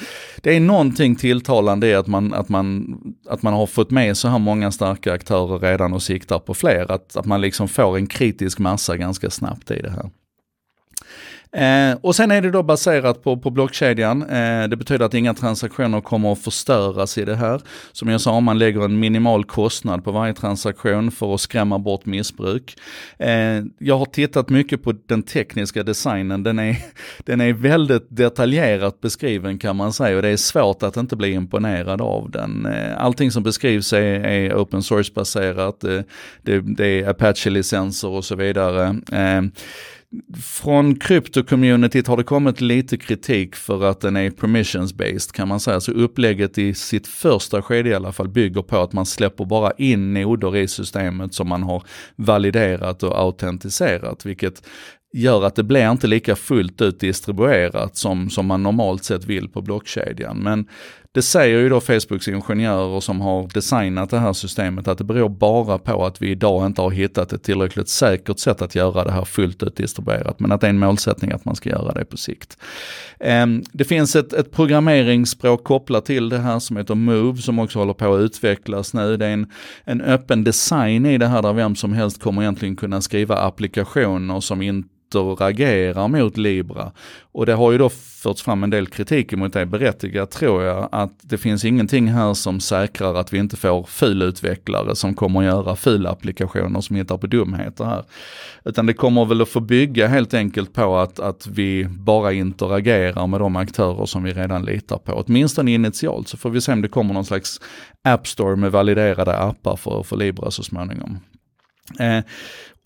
det 0.43 0.57
är 0.57 0.61
någonting 0.61 1.17
tilltalande 1.17 1.87
i 1.87 1.95
att 1.95 2.07
man, 2.07 2.35
att, 2.35 2.49
man, 2.49 2.99
att 3.29 3.43
man 3.43 3.53
har 3.53 3.67
fått 3.67 3.91
med 3.91 4.17
så 4.17 4.29
här 4.29 4.39
många 4.39 4.73
starka 4.73 5.13
aktörer 5.13 5.59
redan 5.59 5.93
och 5.93 6.03
siktar 6.03 6.39
på 6.39 6.55
fler. 6.55 6.93
Att, 6.93 7.17
att 7.17 7.27
man 7.27 7.41
liksom 7.41 7.69
får 7.69 7.97
en 7.97 8.07
kritisk 8.07 8.59
massa 8.59 8.97
ganska 8.97 9.31
snabbt 9.31 9.71
i 9.71 9.83
det 9.83 9.91
här. 9.91 10.11
Eh, 11.57 11.99
och 12.01 12.17
sen 12.17 12.31
är 12.31 12.43
det 12.43 12.51
då 12.51 12.63
baserat 12.63 13.23
på, 13.23 13.37
på 13.37 13.51
blockkedjan. 13.51 14.23
Eh, 14.23 14.69
det 14.69 14.77
betyder 14.77 15.05
att 15.05 15.15
inga 15.15 15.35
transaktioner 15.35 16.01
kommer 16.01 16.33
att 16.33 16.39
förstöras 16.39 17.19
i 17.19 17.25
det 17.25 17.37
här. 17.37 17.61
Som 17.93 18.09
jag 18.09 18.21
sa, 18.21 18.41
man 18.41 18.59
lägger 18.59 18.85
en 18.85 19.01
minimal 19.01 19.45
kostnad 19.45 20.05
på 20.05 20.13
varje 20.13 20.35
transaktion 20.35 21.11
för 21.11 21.35
att 21.35 21.41
skrämma 21.41 21.79
bort 21.79 22.07
missbruk. 22.07 22.77
Eh, 23.19 23.63
jag 23.79 23.99
har 23.99 24.05
tittat 24.05 24.49
mycket 24.49 24.83
på 24.83 24.95
den 25.07 25.23
tekniska 25.23 25.83
designen. 25.83 26.43
Den 26.43 26.59
är, 26.59 26.77
den 27.25 27.41
är 27.41 27.53
väldigt 27.53 28.07
detaljerat 28.09 29.01
beskriven 29.01 29.59
kan 29.59 29.77
man 29.77 29.93
säga 29.93 30.17
och 30.17 30.23
det 30.23 30.29
är 30.29 30.37
svårt 30.37 30.83
att 30.83 30.97
inte 30.97 31.17
bli 31.17 31.33
imponerad 31.33 32.01
av 32.01 32.31
den. 32.31 32.67
Eh, 32.67 33.05
allting 33.05 33.31
som 33.31 33.43
beskrivs 33.43 33.93
är, 33.93 34.27
är 34.27 34.55
open 34.55 34.83
source 34.83 35.13
baserat. 35.15 35.85
Eh, 35.85 36.01
det, 36.43 36.61
det 36.61 36.87
är 36.87 37.09
Apache-licenser 37.09 38.09
och 38.09 38.25
så 38.25 38.35
vidare. 38.35 38.97
Eh, 39.13 39.43
från 40.43 40.97
krypto-communityt 40.97 42.09
har 42.09 42.17
det 42.17 42.25
kommit 42.25 42.61
lite 42.61 42.97
kritik 42.97 43.57
för 43.57 43.85
att 43.85 44.01
den 44.01 44.17
är 44.17 44.31
permissions-based 44.31 45.33
kan 45.33 45.49
man 45.49 45.61
säga. 45.61 45.81
Så 45.81 45.93
upplägget 45.93 46.59
i 46.59 46.75
sitt 46.75 47.07
första 47.07 47.63
skede 47.63 47.89
i 47.89 47.95
alla 47.95 48.13
fall 48.13 48.29
bygger 48.29 48.63
på 48.63 48.79
att 48.79 48.93
man 48.93 49.07
släpper 49.07 49.45
bara 49.45 49.73
in 49.79 50.15
noder 50.15 50.57
i 50.57 50.69
systemet 50.69 51.35
som 51.35 51.49
man 51.49 51.63
har 51.63 51.83
validerat 52.17 53.03
och 53.03 53.19
autentiserat, 53.19 54.27
vilket 54.27 54.63
gör 55.13 55.45
att 55.45 55.55
det 55.55 55.63
blir 55.63 55.91
inte 55.91 56.07
lika 56.07 56.37
fullt 56.37 56.83
ut 56.83 57.01
distribuerat 57.01 57.97
som, 57.97 58.31
som 58.31 58.47
man 58.47 58.63
normalt 58.63 59.05
sett 59.05 59.25
vill 59.25 59.49
på 59.49 59.63
blockkedjan. 59.63 60.39
Men 60.39 60.67
det 61.17 61.23
säger 61.23 61.59
ju 61.59 61.69
då 61.69 61.81
Facebooks 61.81 62.29
ingenjörer 62.29 63.01
som 63.01 63.21
har 63.21 63.49
designat 63.55 64.11
det 64.11 64.19
här 64.19 64.33
systemet 64.33 64.89
att 64.89 64.99
det 64.99 65.05
beror 65.05 65.29
bara 65.29 65.79
på 65.79 66.07
att 66.07 66.23
vi 66.23 66.31
idag 66.31 66.67
inte 66.67 66.83
har 66.83 66.91
hittat 66.91 67.33
ett 67.33 67.43
tillräckligt 67.43 67.89
säkert 67.89 68.39
sätt 68.39 68.63
att 68.63 68.75
göra 68.75 69.05
det 69.05 69.13
här 69.13 69.25
fullt 69.25 69.63
ut 69.63 69.77
distribuerat. 69.77 70.41
Men 70.41 70.53
att 70.53 70.61
det 70.61 70.67
är 70.67 70.71
en 70.71 70.79
målsättning 70.79 71.33
att 71.33 71.45
man 71.45 71.57
ska 71.57 71.71
göra 71.71 71.93
det 71.93 72.05
på 72.05 72.17
sikt. 72.17 72.59
Ehm, 73.21 73.63
det 73.73 73.85
finns 73.85 74.17
ett, 74.17 74.33
ett 74.33 74.53
programmeringsspråk 74.53 75.65
kopplat 75.65 76.05
till 76.05 76.29
det 76.29 76.39
här 76.39 76.59
som 76.59 76.77
heter 76.77 76.95
Move 76.95 77.43
som 77.43 77.59
också 77.59 77.79
håller 77.79 77.95
på 77.95 78.15
att 78.15 78.21
utvecklas 78.21 78.95
nu. 78.95 79.17
Det 79.17 79.27
är 79.27 79.33
en, 79.33 79.51
en 79.85 80.01
öppen 80.01 80.45
design 80.45 81.07
i 81.07 81.19
det 81.19 81.27
här 81.27 81.43
där 81.43 81.53
vem 81.53 81.77
som 81.77 81.93
helst 81.93 82.23
kommer 82.23 82.43
egentligen 82.43 82.77
kunna 82.77 83.01
skriva 83.01 83.37
applikationer 83.37 84.41
som 84.41 84.63
inte 84.63 84.89
interagerar 85.21 86.09
mot 86.09 86.37
Libra. 86.37 86.93
Och 87.33 87.47
det 87.47 87.55
har 87.55 87.73
ju 87.73 87.79
då 87.79 87.89
förts 87.89 88.43
fram 88.43 88.65
en 88.65 88.71
del 88.71 88.87
kritik 88.87 89.33
mot 89.33 89.53
det, 89.53 89.67
berättigat 89.67 90.31
tror 90.31 90.63
jag, 90.63 90.89
att 90.93 91.13
det 91.23 91.39
finns 91.39 91.65
ingenting 91.65 92.09
här 92.09 92.35
som 92.35 92.61
säkrar 92.61 93.15
att 93.15 93.33
vi 93.33 93.39
inte 93.39 93.57
får 93.57 93.85
filutvecklare 93.85 94.97
som 94.97 95.15
kommer 95.15 95.41
att 95.41 95.47
göra 95.47 95.77
filapplikationer 95.77 96.81
som 96.81 96.97
hittar 96.97 97.17
på 97.17 97.27
dumheter 97.27 97.85
här. 97.85 98.05
Utan 98.65 98.87
det 98.87 98.93
kommer 98.93 99.25
väl 99.25 99.43
att 99.43 99.49
få 99.49 99.61
bygga 99.61 100.07
helt 100.07 100.35
enkelt 100.35 100.73
på 100.73 100.97
att, 100.97 101.21
att 101.21 101.47
vi 101.47 101.85
bara 101.85 102.33
interagerar 102.33 103.27
med 103.27 103.41
de 103.41 103.57
aktörer 103.57 104.07
som 104.07 104.23
vi 104.23 104.33
redan 104.33 104.65
litar 104.65 104.99
på. 104.99 105.13
Åtminstone 105.13 105.73
initialt 105.73 106.29
så 106.29 106.37
får 106.37 106.51
vi 106.51 106.61
se 106.61 106.73
om 106.73 106.83
det 106.83 106.89
kommer 106.89 107.15
någon 107.15 107.25
slags 107.25 107.61
App 108.05 108.27
Store 108.27 108.57
med 108.57 108.73
validerade 108.73 109.39
appar 109.39 109.77
för, 109.77 110.03
för 110.03 110.17
Libra 110.17 110.51
så 110.51 110.63
småningom. 110.63 111.19
Eh, 111.99 112.25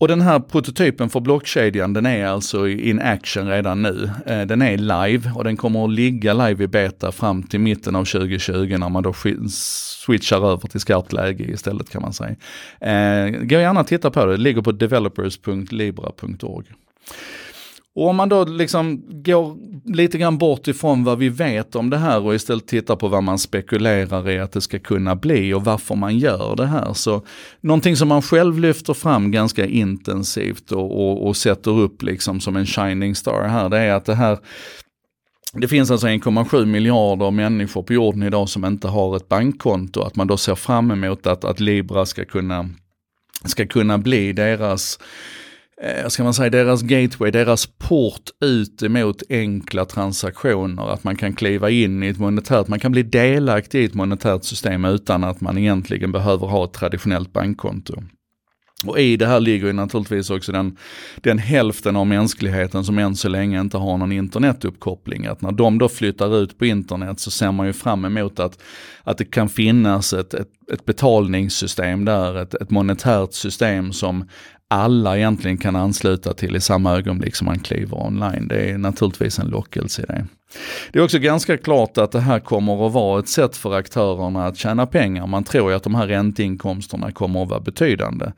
och 0.01 0.07
den 0.07 0.21
här 0.21 0.39
prototypen 0.39 1.09
för 1.09 1.19
blockkedjan 1.19 1.93
den 1.93 2.05
är 2.05 2.25
alltså 2.25 2.67
in 2.67 2.99
action 2.99 3.47
redan 3.47 3.81
nu. 3.81 4.09
Eh, 4.25 4.41
den 4.41 4.61
är 4.61 4.77
live 4.77 5.31
och 5.35 5.43
den 5.43 5.57
kommer 5.57 5.85
att 5.85 5.91
ligga 5.91 6.33
live 6.33 6.63
i 6.63 6.67
beta 6.67 7.11
fram 7.11 7.43
till 7.43 7.59
mitten 7.59 7.95
av 7.95 8.05
2020 8.05 8.77
när 8.79 8.89
man 8.89 9.03
då 9.03 9.13
switchar 9.49 10.51
över 10.51 10.67
till 10.67 10.79
skarpt 10.79 11.13
läge 11.13 11.43
istället 11.43 11.89
kan 11.89 12.01
man 12.01 12.13
säga. 12.13 12.35
Eh, 12.79 13.29
gå 13.29 13.55
gärna 13.55 13.79
och 13.79 13.87
titta 13.87 14.11
på 14.11 14.25
det, 14.25 14.31
det 14.31 14.37
ligger 14.37 14.61
på 14.61 14.71
developers.libra.org. 14.71 16.65
Och 17.95 18.07
om 18.07 18.15
man 18.15 18.29
då 18.29 18.45
liksom 18.45 19.03
går 19.09 19.57
lite 19.85 20.17
grann 20.17 20.37
bort 20.37 20.67
ifrån 20.67 21.03
vad 21.03 21.17
vi 21.17 21.29
vet 21.29 21.75
om 21.75 21.89
det 21.89 21.97
här 21.97 22.21
och 22.21 22.35
istället 22.35 22.67
tittar 22.67 22.95
på 22.95 23.07
vad 23.07 23.23
man 23.23 23.39
spekulerar 23.39 24.29
i 24.29 24.39
att 24.39 24.51
det 24.51 24.61
ska 24.61 24.79
kunna 24.79 25.15
bli 25.15 25.53
och 25.53 25.65
varför 25.65 25.95
man 25.95 26.17
gör 26.17 26.55
det 26.55 26.65
här. 26.65 26.93
Så 26.93 27.21
någonting 27.61 27.95
som 27.95 28.07
man 28.07 28.21
själv 28.21 28.59
lyfter 28.59 28.93
fram 28.93 29.31
ganska 29.31 29.65
intensivt 29.65 30.71
och, 30.71 31.07
och, 31.07 31.27
och 31.27 31.37
sätter 31.37 31.71
upp 31.71 32.03
liksom 32.03 32.39
som 32.39 32.55
en 32.55 32.65
shining 32.65 33.15
star 33.15 33.47
här, 33.47 33.69
det 33.69 33.77
är 33.77 33.93
att 33.93 34.05
det 34.05 34.15
här 34.15 34.37
det 35.53 35.67
finns 35.67 35.91
alltså 35.91 36.07
1,7 36.07 36.65
miljarder 36.65 37.31
människor 37.31 37.83
på 37.83 37.93
jorden 37.93 38.23
idag 38.23 38.49
som 38.49 38.65
inte 38.65 38.87
har 38.87 39.15
ett 39.15 39.29
bankkonto. 39.29 40.01
Att 40.01 40.15
man 40.15 40.27
då 40.27 40.37
ser 40.37 40.55
fram 40.55 40.91
emot 40.91 41.27
att, 41.27 41.43
att 41.43 41.59
Libra 41.59 42.05
ska 42.05 42.25
kunna, 42.25 42.69
ska 43.45 43.67
kunna 43.67 43.97
bli 43.97 44.33
deras 44.33 44.99
eh, 45.81 46.07
ska 46.07 46.23
man 46.23 46.33
säga, 46.33 46.49
deras 46.49 46.81
gateway, 46.81 47.31
deras 47.31 47.65
port 47.65 48.29
ut 48.45 48.83
emot 48.83 49.23
enkla 49.29 49.85
transaktioner. 49.85 50.93
Att 50.93 51.03
man 51.03 51.15
kan 51.15 51.33
kliva 51.33 51.69
in 51.69 52.03
i 52.03 52.07
ett 52.07 52.19
monetärt, 52.19 52.67
man 52.67 52.79
kan 52.79 52.91
bli 52.91 53.03
delaktig 53.03 53.81
i 53.81 53.85
ett 53.85 53.93
monetärt 53.93 54.43
system 54.43 54.85
utan 54.85 55.23
att 55.23 55.41
man 55.41 55.57
egentligen 55.57 56.11
behöver 56.11 56.47
ha 56.47 56.65
ett 56.65 56.73
traditionellt 56.73 57.33
bankkonto. 57.33 58.01
Och 58.85 58.99
i 58.99 59.17
det 59.17 59.27
här 59.27 59.39
ligger 59.39 59.67
ju 59.67 59.73
naturligtvis 59.73 60.29
också 60.29 60.51
den, 60.51 60.77
den 61.21 61.37
hälften 61.37 61.95
av 61.95 62.07
mänskligheten 62.07 62.83
som 62.83 62.97
än 62.97 63.15
så 63.15 63.29
länge 63.29 63.61
inte 63.61 63.77
har 63.77 63.97
någon 63.97 64.11
internetuppkoppling. 64.11 65.25
Att 65.25 65.41
när 65.41 65.51
de 65.51 65.77
då 65.77 65.89
flyttar 65.89 66.37
ut 66.37 66.57
på 66.57 66.65
internet 66.65 67.19
så 67.19 67.31
ser 67.31 67.51
man 67.51 67.67
ju 67.67 67.73
fram 67.73 68.05
emot 68.05 68.39
att, 68.39 68.59
att 69.03 69.17
det 69.17 69.25
kan 69.25 69.49
finnas 69.49 70.13
ett, 70.13 70.33
ett, 70.33 70.49
ett 70.73 70.85
betalningssystem 70.85 72.05
där, 72.05 72.41
ett, 72.41 72.53
ett 72.53 72.69
monetärt 72.69 73.33
system 73.33 73.93
som 73.93 74.25
alla 74.71 75.17
egentligen 75.17 75.57
kan 75.57 75.75
ansluta 75.75 76.33
till 76.33 76.55
i 76.55 76.61
samma 76.61 76.97
ögonblick 76.97 77.35
som 77.35 77.45
man 77.45 77.59
kliver 77.59 78.05
online. 78.05 78.47
Det 78.47 78.69
är 78.69 78.77
naturligtvis 78.77 79.39
en 79.39 79.47
lockelse 79.47 80.01
i 80.01 80.05
det. 80.05 80.25
Det 80.91 80.99
är 80.99 81.03
också 81.03 81.19
ganska 81.19 81.57
klart 81.57 81.97
att 81.97 82.11
det 82.11 82.19
här 82.19 82.39
kommer 82.39 82.87
att 82.87 82.93
vara 82.93 83.19
ett 83.19 83.27
sätt 83.27 83.57
för 83.57 83.73
aktörerna 83.73 84.45
att 84.45 84.57
tjäna 84.57 84.85
pengar. 84.85 85.27
Man 85.27 85.43
tror 85.43 85.71
ju 85.71 85.77
att 85.77 85.83
de 85.83 85.95
här 85.95 86.07
ränteinkomsterna 86.07 87.11
kommer 87.11 87.43
att 87.43 87.49
vara 87.49 87.59
betydande. 87.59 88.31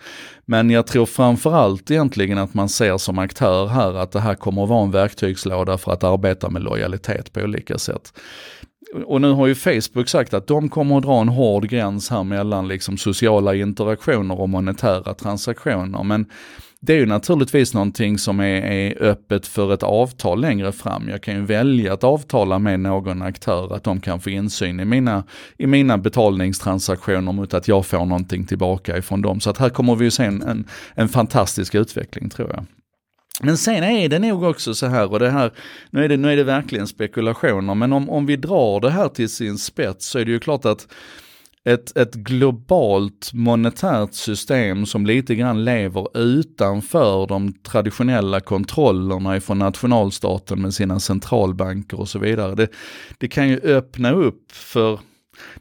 Men 0.45 0.69
jag 0.69 0.87
tror 0.87 1.05
framförallt 1.05 1.91
egentligen 1.91 2.37
att 2.37 2.53
man 2.53 2.69
ser 2.69 2.97
som 2.97 3.19
aktör 3.19 3.67
här 3.67 3.93
att 3.93 4.11
det 4.11 4.19
här 4.19 4.35
kommer 4.35 4.63
att 4.63 4.69
vara 4.69 4.83
en 4.83 4.91
verktygslåda 4.91 5.77
för 5.77 5.91
att 5.91 6.03
arbeta 6.03 6.49
med 6.49 6.63
lojalitet 6.63 7.33
på 7.33 7.41
olika 7.41 7.77
sätt 7.77 8.13
och 9.05 9.21
nu 9.21 9.31
har 9.31 9.47
ju 9.47 9.55
Facebook 9.55 10.09
sagt 10.09 10.33
att 10.33 10.47
de 10.47 10.69
kommer 10.69 10.97
att 10.97 11.03
dra 11.03 11.21
en 11.21 11.29
hård 11.29 11.69
gräns 11.69 12.09
här 12.09 12.23
mellan 12.23 12.67
liksom 12.67 12.97
sociala 12.97 13.55
interaktioner 13.55 14.39
och 14.39 14.49
monetära 14.49 15.13
transaktioner. 15.13 16.03
Men 16.03 16.25
det 16.85 16.93
är 16.93 16.97
ju 16.97 17.05
naturligtvis 17.05 17.73
någonting 17.73 18.17
som 18.17 18.39
är, 18.39 18.61
är, 18.61 19.03
öppet 19.03 19.47
för 19.47 19.73
ett 19.73 19.83
avtal 19.83 20.41
längre 20.41 20.71
fram. 20.71 21.09
Jag 21.09 21.23
kan 21.23 21.35
ju 21.35 21.41
välja 21.41 21.93
att 21.93 22.03
avtala 22.03 22.59
med 22.59 22.79
någon 22.79 23.21
aktör 23.21 23.75
att 23.75 23.83
de 23.83 24.01
kan 24.01 24.19
få 24.19 24.29
insyn 24.29 24.79
i 24.79 24.85
mina, 24.85 25.23
i 25.57 25.67
mina 25.67 25.97
betalningstransaktioner 25.97 27.31
mot 27.31 27.53
att 27.53 27.67
jag 27.67 27.85
får 27.85 28.05
någonting 28.05 28.45
tillbaka 28.45 28.97
ifrån 28.97 29.21
dem. 29.21 29.39
Så 29.39 29.49
att 29.49 29.57
här 29.57 29.69
kommer 29.69 29.95
vi 29.95 30.05
ju 30.05 30.11
se 30.11 30.23
en, 30.23 30.41
en, 30.41 30.67
en 30.95 31.09
fantastisk 31.09 31.75
utveckling 31.75 32.29
tror 32.29 32.49
jag. 32.49 32.65
Men 33.41 33.57
sen 33.57 33.83
är 33.83 34.09
det 34.09 34.19
nog 34.19 34.43
också 34.43 34.73
så 34.73 34.85
här, 34.85 35.11
och 35.11 35.19
det 35.19 35.29
här, 35.29 35.51
nu 35.89 36.05
är 36.05 36.09
det, 36.09 36.17
nu 36.17 36.31
är 36.31 36.37
det 36.37 36.43
verkligen 36.43 36.87
spekulationer, 36.87 37.75
men 37.75 37.93
om, 37.93 38.09
om 38.09 38.25
vi 38.25 38.35
drar 38.35 38.79
det 38.79 38.91
här 38.91 39.09
till 39.09 39.29
sin 39.29 39.57
spets 39.57 40.05
så 40.05 40.19
är 40.19 40.25
det 40.25 40.31
ju 40.31 40.39
klart 40.39 40.65
att 40.65 40.87
ett, 41.65 41.97
ett 41.97 42.13
globalt 42.13 43.33
monetärt 43.33 44.13
system 44.13 44.85
som 44.85 45.05
lite 45.05 45.35
grann 45.35 45.65
lever 45.65 46.17
utanför 46.17 47.27
de 47.27 47.53
traditionella 47.53 48.39
kontrollerna 48.39 49.37
ifrån 49.37 49.59
nationalstaten 49.59 50.61
med 50.61 50.73
sina 50.73 50.99
centralbanker 50.99 51.99
och 51.99 52.09
så 52.09 52.19
vidare. 52.19 52.55
Det, 52.55 52.67
det 53.17 53.27
kan 53.27 53.49
ju 53.49 53.59
öppna 53.59 54.11
upp 54.11 54.51
för 54.51 54.99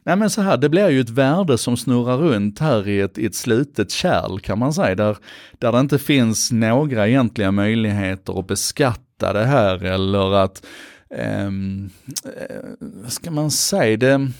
Nej 0.03 0.15
men 0.15 0.29
så 0.29 0.41
här, 0.41 0.57
det 0.57 0.69
blir 0.69 0.89
ju 0.89 1.01
ett 1.01 1.09
värde 1.09 1.57
som 1.57 1.77
snurrar 1.77 2.17
runt 2.17 2.59
här 2.59 2.87
i 2.87 2.99
ett, 2.99 3.17
i 3.17 3.25
ett 3.25 3.35
slutet 3.35 3.91
kärl 3.91 4.39
kan 4.39 4.59
man 4.59 4.73
säga, 4.73 4.95
där, 4.95 5.17
där 5.59 5.71
det 5.71 5.79
inte 5.79 5.99
finns 5.99 6.51
några 6.51 7.07
egentliga 7.07 7.51
möjligheter 7.51 8.39
att 8.39 8.47
beskatta 8.47 9.33
det 9.33 9.45
här 9.45 9.83
eller 9.83 10.33
att, 10.33 10.65
ehm, 11.09 11.89
eh, 12.25 12.55
vad 12.79 13.11
ska 13.11 13.31
man 13.31 13.51
säga, 13.51 13.97
det, 13.97 14.31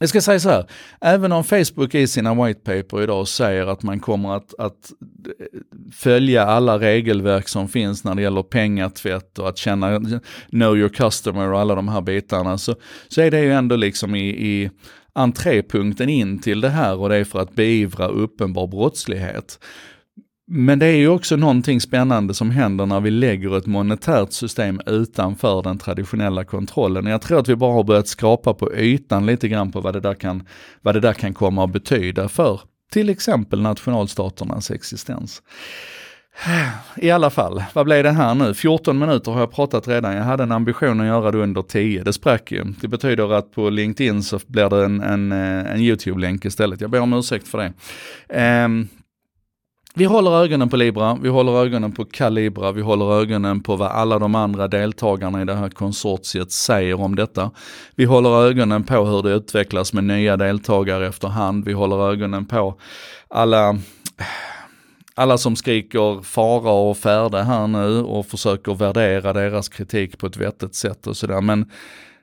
jag 0.00 0.08
ska 0.08 0.20
säga 0.20 0.40
så 0.40 0.50
här, 0.50 0.66
även 1.00 1.32
om 1.32 1.44
Facebook 1.44 1.94
i 1.94 2.06
sina 2.06 2.44
white 2.44 2.60
paper 2.60 3.02
idag 3.02 3.28
säger 3.28 3.66
att 3.66 3.82
man 3.82 4.00
kommer 4.00 4.36
att, 4.36 4.54
att, 4.58 4.92
eh, 5.40 5.46
följa 5.92 6.42
alla 6.42 6.78
regelverk 6.78 7.48
som 7.48 7.68
finns 7.68 8.04
när 8.04 8.14
det 8.14 8.22
gäller 8.22 8.42
pengatvätt 8.42 9.38
och 9.38 9.48
att 9.48 9.58
känna 9.58 10.00
know 10.50 10.76
your 10.76 10.88
customer 10.88 11.52
och 11.52 11.60
alla 11.60 11.74
de 11.74 11.88
här 11.88 12.00
bitarna, 12.00 12.58
så, 12.58 12.74
så 13.08 13.20
är 13.20 13.30
det 13.30 13.40
ju 13.40 13.52
ändå 13.52 13.76
liksom 13.76 14.14
i, 14.14 14.28
i 14.28 14.70
entrépunkten 15.12 16.08
in 16.08 16.38
till 16.38 16.60
det 16.60 16.68
här 16.68 16.96
och 16.96 17.08
det 17.08 17.16
är 17.16 17.24
för 17.24 17.40
att 17.40 17.54
beivra 17.54 18.08
uppenbar 18.08 18.66
brottslighet. 18.66 19.58
Men 20.50 20.78
det 20.78 20.86
är 20.86 20.96
ju 20.96 21.08
också 21.08 21.36
någonting 21.36 21.80
spännande 21.80 22.34
som 22.34 22.50
händer 22.50 22.86
när 22.86 23.00
vi 23.00 23.10
lägger 23.10 23.58
ett 23.58 23.66
monetärt 23.66 24.32
system 24.32 24.80
utanför 24.86 25.62
den 25.62 25.78
traditionella 25.78 26.44
kontrollen. 26.44 27.06
Jag 27.06 27.22
tror 27.22 27.40
att 27.40 27.48
vi 27.48 27.56
bara 27.56 27.72
har 27.72 27.84
börjat 27.84 28.08
skrapa 28.08 28.54
på 28.54 28.74
ytan 28.74 29.26
lite 29.26 29.48
grann 29.48 29.72
på 29.72 29.80
vad 29.80 29.94
det 29.94 30.00
där 30.00 30.14
kan, 30.14 30.42
vad 30.82 30.94
det 30.94 31.00
där 31.00 31.12
kan 31.12 31.34
komma 31.34 31.64
att 31.64 31.72
betyda 31.72 32.28
för 32.28 32.60
till 32.92 33.10
exempel 33.10 33.60
nationalstaternas 33.60 34.70
existens. 34.70 35.42
I 36.96 37.10
alla 37.10 37.30
fall, 37.30 37.64
vad 37.72 37.86
blev 37.86 38.04
det 38.04 38.10
här 38.10 38.34
nu? 38.34 38.54
14 38.54 38.98
minuter 38.98 39.32
har 39.32 39.40
jag 39.40 39.52
pratat 39.52 39.88
redan. 39.88 40.16
Jag 40.16 40.24
hade 40.24 40.42
en 40.42 40.52
ambition 40.52 41.00
att 41.00 41.06
göra 41.06 41.30
det 41.30 41.38
under 41.38 41.62
10. 41.62 42.02
Det 42.02 42.12
sprack 42.12 42.52
ju. 42.52 42.64
Det 42.80 42.88
betyder 42.88 43.32
att 43.32 43.52
på 43.52 43.70
LinkedIn 43.70 44.22
så 44.22 44.40
blir 44.46 44.68
det 44.68 44.84
en, 44.84 45.00
en, 45.00 45.32
eh, 45.32 45.72
en 45.72 45.80
YouTube-länk 45.80 46.44
istället. 46.44 46.80
Jag 46.80 46.90
ber 46.90 47.00
om 47.00 47.12
ursäkt 47.12 47.48
för 47.48 47.58
det. 47.58 48.64
Um, 48.64 48.88
vi 49.98 50.04
håller 50.04 50.44
ögonen 50.44 50.68
på 50.68 50.76
Libra, 50.76 51.18
vi 51.22 51.28
håller 51.28 51.52
ögonen 51.52 51.92
på 51.92 52.04
Calibra, 52.04 52.72
vi 52.72 52.82
håller 52.82 53.20
ögonen 53.20 53.60
på 53.60 53.76
vad 53.76 53.88
alla 53.90 54.18
de 54.18 54.34
andra 54.34 54.68
deltagarna 54.68 55.42
i 55.42 55.44
det 55.44 55.54
här 55.54 55.68
konsortiet 55.68 56.52
säger 56.52 57.00
om 57.00 57.16
detta. 57.16 57.50
Vi 57.94 58.04
håller 58.04 58.46
ögonen 58.46 58.84
på 58.84 59.04
hur 59.04 59.22
det 59.22 59.30
utvecklas 59.30 59.92
med 59.92 60.04
nya 60.04 60.36
deltagare 60.36 61.06
efterhand. 61.06 61.64
Vi 61.64 61.72
håller 61.72 62.10
ögonen 62.10 62.46
på 62.46 62.74
alla 63.28 63.78
alla 65.14 65.38
som 65.38 65.56
skriker 65.56 66.22
fara 66.22 66.70
och 66.70 66.96
färde 66.96 67.42
här 67.42 67.66
nu 67.66 68.02
och 68.02 68.26
försöker 68.26 68.74
värdera 68.74 69.32
deras 69.32 69.68
kritik 69.68 70.18
på 70.18 70.26
ett 70.26 70.36
vettigt 70.36 70.74
sätt 70.74 71.06
och 71.06 71.16
sådär. 71.16 71.40
Men 71.40 71.70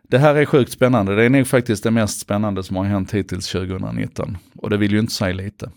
det 0.08 0.18
här 0.18 0.36
är 0.36 0.46
sjukt 0.46 0.72
spännande. 0.72 1.16
Det 1.16 1.24
är 1.24 1.30
nog 1.30 1.48
faktiskt 1.48 1.84
det 1.84 1.92
mest 1.92 2.20
spännande 2.20 2.64
som 2.64 2.76
har 2.76 2.84
hänt 2.84 3.14
hittills 3.14 3.52
2019. 3.52 4.38
Och 4.58 4.70
det 4.70 4.78
vill 4.78 4.92
ju 4.92 5.00
inte 5.00 5.14
säga 5.14 5.34
lite. 5.34 5.72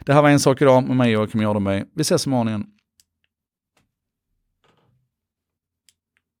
Det 0.00 0.12
här 0.12 0.22
var 0.22 0.30
en 0.30 0.40
sak 0.40 0.62
idag 0.62 0.84
med 0.84 0.96
mig 0.96 1.10
Joakim 1.10 1.40
Jardenberg. 1.40 1.84
Vi 1.94 2.00
ses 2.00 2.26
imorgon 2.26 2.48
igen. 2.48 2.66